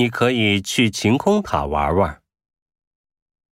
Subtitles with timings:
[0.00, 2.22] 你可以去晴空塔玩玩。